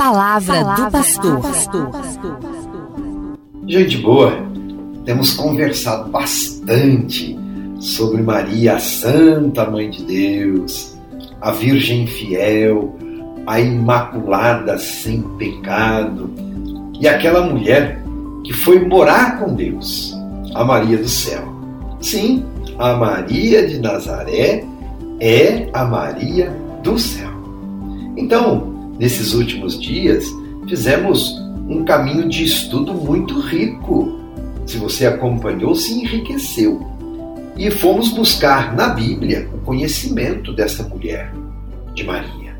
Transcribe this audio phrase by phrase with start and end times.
[0.00, 1.90] palavra, palavra do pastor.
[3.68, 4.32] Gente boa,
[5.04, 7.38] temos conversado bastante
[7.78, 10.96] sobre Maria, a Santa Mãe de Deus,
[11.42, 12.96] a Virgem Fiel,
[13.46, 16.30] a Imaculada sem pecado
[16.98, 18.02] e aquela mulher
[18.42, 20.16] que foi morar com Deus,
[20.54, 21.46] a Maria do céu.
[22.00, 22.42] Sim,
[22.78, 24.64] a Maria de Nazaré
[25.20, 26.50] é a Maria
[26.82, 27.28] do céu.
[28.16, 28.69] Então,
[29.00, 30.26] nesses últimos dias,
[30.68, 34.20] fizemos um caminho de estudo muito rico.
[34.66, 36.86] Se você acompanhou, se enriqueceu.
[37.56, 41.32] E fomos buscar na Bíblia o conhecimento dessa mulher,
[41.94, 42.54] de Maria.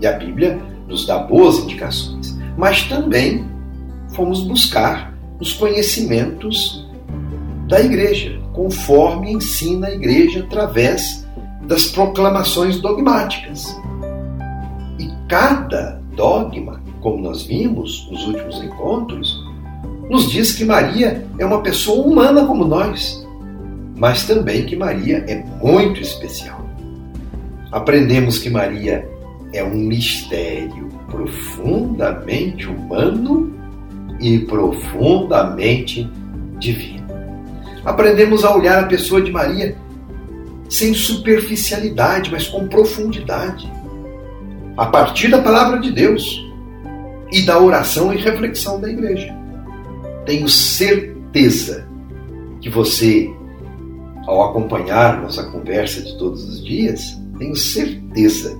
[0.00, 3.44] E a Bíblia nos dá boas indicações, mas também
[4.14, 6.88] fomos buscar os conhecimentos
[7.68, 11.24] da igreja, conforme ensina a igreja através
[11.66, 13.76] das proclamações dogmáticas.
[15.28, 19.44] Cada dogma, como nós vimos nos últimos encontros,
[20.08, 23.26] nos diz que Maria é uma pessoa humana como nós,
[23.94, 26.66] mas também que Maria é muito especial.
[27.70, 29.06] Aprendemos que Maria
[29.52, 33.52] é um mistério profundamente humano
[34.20, 36.10] e profundamente
[36.58, 37.06] divino.
[37.84, 39.76] Aprendemos a olhar a pessoa de Maria
[40.70, 43.70] sem superficialidade, mas com profundidade,
[44.78, 46.40] a partir da palavra de Deus
[47.32, 49.36] e da oração e reflexão da igreja.
[50.24, 51.84] Tenho certeza
[52.60, 53.28] que você,
[54.24, 58.56] ao acompanhar nossa conversa de todos os dias, tenho certeza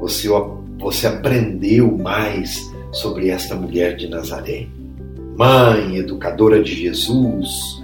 [0.00, 0.28] você,
[0.78, 4.68] você aprendeu mais sobre esta mulher de Nazaré.
[5.36, 7.82] Mãe, educadora de Jesus,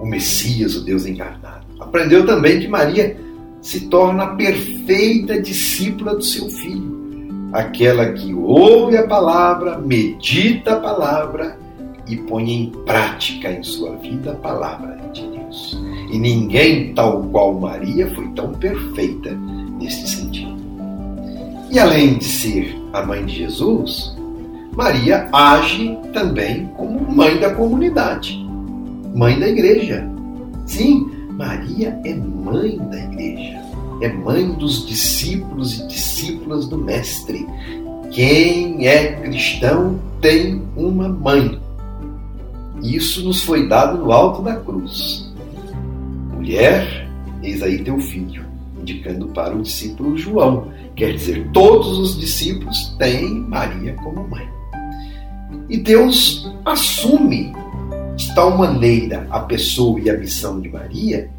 [0.00, 1.66] o Messias, o Deus encarnado.
[1.78, 3.16] Aprendeu também que Maria
[3.60, 7.01] se torna a perfeita discípula do seu filho,
[7.52, 11.58] aquela que ouve a palavra, medita a palavra
[12.08, 15.78] e põe em prática em sua vida a palavra de Deus.
[16.10, 19.30] E ninguém tal qual Maria foi tão perfeita
[19.78, 20.56] neste sentido.
[21.70, 24.16] E além de ser a mãe de Jesus,
[24.74, 28.46] Maria age também como mãe da comunidade,
[29.14, 30.06] mãe da igreja.
[30.66, 33.60] Sim, Maria é mãe da igreja,
[34.04, 37.46] é mãe dos discípulos e discípulas do Mestre.
[38.10, 41.60] Quem é cristão tem uma mãe.
[42.82, 45.32] Isso nos foi dado no alto da cruz.
[46.34, 47.08] Mulher,
[47.42, 48.44] eis aí teu filho,
[48.80, 50.72] indicando para o discípulo João.
[50.96, 54.48] Quer dizer, todos os discípulos têm Maria como mãe.
[55.68, 57.52] E Deus assume
[58.16, 61.30] de tal maneira a pessoa e a missão de Maria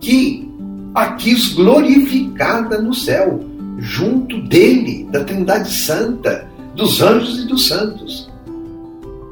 [0.00, 0.53] que
[0.94, 3.40] a quis glorificada no céu,
[3.78, 8.30] junto dele, da Trindade Santa, dos anjos e dos santos.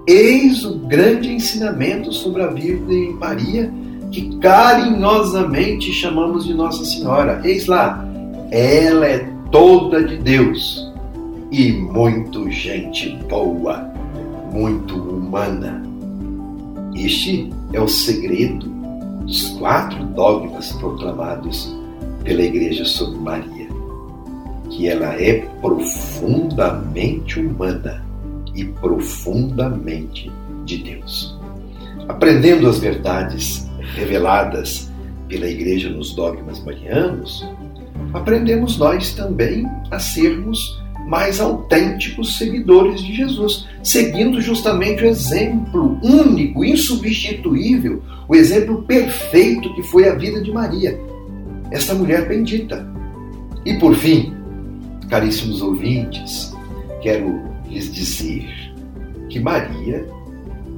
[0.06, 3.72] Eis o grande ensinamento sobre a Virgem Maria,
[4.10, 7.40] que carinhosamente chamamos de Nossa Senhora.
[7.44, 8.04] Eis lá,
[8.50, 9.18] ela é
[9.52, 10.90] toda de Deus
[11.52, 13.88] e muito gente boa,
[14.52, 15.80] muito humana.
[16.94, 18.71] Este é o segredo
[19.24, 21.74] dos quatro dogmas proclamados
[22.24, 23.68] pela Igreja sobre Maria,
[24.70, 28.04] que ela é profundamente humana
[28.54, 30.30] e profundamente
[30.64, 31.38] de Deus.
[32.08, 34.90] Aprendendo as verdades reveladas
[35.28, 37.46] pela Igreja nos dogmas marianos,
[38.12, 46.64] aprendemos nós também a sermos mais autênticos seguidores de Jesus, seguindo justamente o exemplo único,
[46.64, 50.98] insubstituível, o exemplo perfeito que foi a vida de Maria,
[51.70, 52.90] esta mulher bendita.
[53.66, 54.32] E por fim,
[55.10, 56.50] caríssimos ouvintes,
[57.02, 58.48] quero lhes dizer
[59.28, 60.06] que Maria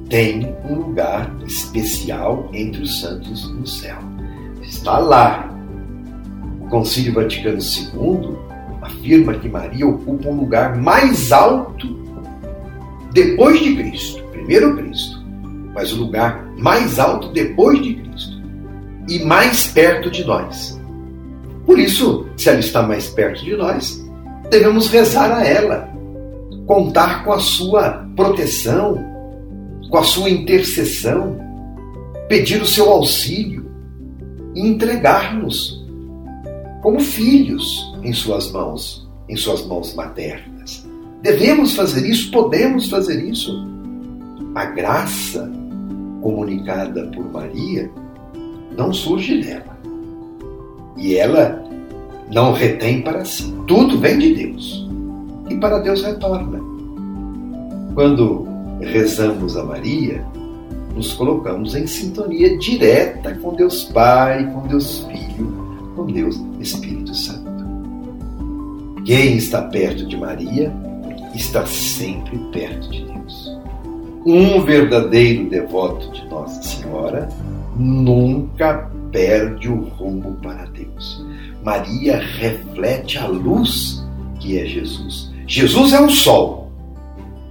[0.09, 3.99] tem um lugar especial entre os santos no céu.
[4.61, 5.49] Está lá.
[6.59, 8.44] O Concílio Vaticano II
[8.85, 11.87] afirma que Maria ocupa um lugar mais alto
[13.13, 15.23] depois de Cristo, primeiro Cristo,
[15.73, 18.41] mas o lugar mais alto depois de Cristo
[19.09, 20.79] e mais perto de nós.
[21.65, 24.03] Por isso, se ela está mais perto de nós,
[24.49, 25.89] devemos rezar a ela,
[26.67, 29.03] contar com a sua proteção,
[29.89, 31.39] com a sua intercessão,
[32.27, 33.65] pedir o seu auxílio
[34.53, 35.84] e entregar-nos
[36.85, 40.85] como filhos em suas mãos, em suas mãos maternas.
[41.23, 43.67] Devemos fazer isso, podemos fazer isso.
[44.53, 45.51] A graça
[46.21, 47.89] comunicada por Maria
[48.77, 49.75] não surge dela.
[50.95, 51.63] E ela
[52.31, 53.51] não retém para si.
[53.65, 54.87] Tudo vem de Deus.
[55.49, 56.61] E para Deus retorna.
[57.95, 58.47] Quando
[58.79, 60.23] rezamos a Maria,
[60.93, 65.14] nos colocamos em sintonia direta com Deus Pai, com Deus Filho,
[66.15, 67.65] Deus Espírito Santo.
[69.03, 70.73] Quem está perto de Maria
[71.35, 73.59] está sempre perto de Deus.
[74.25, 77.29] Um verdadeiro devoto de Nossa Senhora
[77.75, 81.23] nunca perde o rumo para Deus.
[81.61, 84.03] Maria reflete a luz
[84.39, 85.31] que é Jesus.
[85.45, 86.71] Jesus é o sol,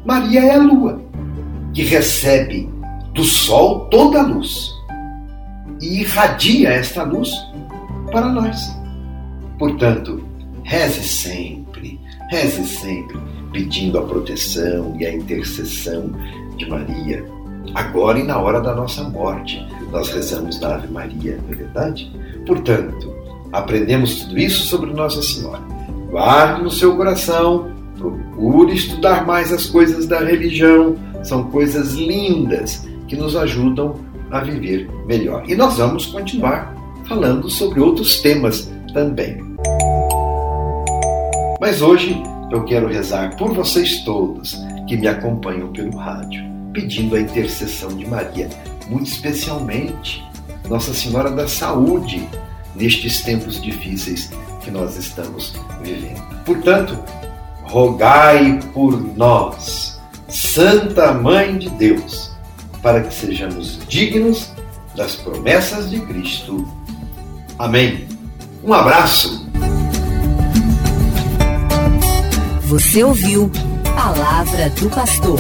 [0.05, 1.01] Maria é a lua,
[1.73, 2.69] que recebe
[3.13, 4.73] do sol toda a luz
[5.81, 7.31] e irradia esta luz
[8.15, 8.73] para nós.
[9.59, 10.23] Portanto,
[10.63, 12.01] reze sempre,
[12.31, 13.19] reze sempre,
[13.53, 16.13] pedindo a proteção e a intercessão
[16.57, 17.25] de Maria.
[17.75, 22.11] Agora e na hora da nossa morte, nós rezamos na Ave Maria, não é verdade?
[22.47, 23.13] Portanto,
[23.53, 25.63] aprendemos tudo isso sobre Nossa Senhora.
[26.11, 33.17] Guarde no seu coração, procure estudar mais as coisas da religião, são coisas lindas que
[33.17, 33.97] nos ajudam
[34.31, 35.43] a viver melhor.
[35.49, 36.74] E nós vamos continuar
[37.09, 39.39] falando sobre outros temas também.
[41.61, 42.21] Mas hoje
[42.51, 48.07] eu quero rezar por vocês todos que me acompanham pelo rádio, pedindo a intercessão de
[48.07, 48.49] Maria,
[48.89, 50.23] muito especialmente
[50.69, 52.29] Nossa Senhora da Saúde,
[52.75, 54.31] nestes tempos difíceis
[54.63, 56.23] que nós estamos vivendo.
[56.45, 56.99] Portanto,
[57.63, 62.35] rogai por nós, Santa Mãe de Deus
[62.85, 64.53] para que sejamos dignos
[64.95, 66.69] das promessas de Cristo.
[67.59, 68.07] Amém.
[68.63, 69.45] Um abraço.
[72.63, 73.51] Você ouviu
[73.95, 75.39] Palavra do Pastor.